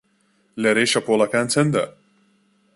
[0.61, 1.83] لەرەی شەپۆڵەکان چەندە؟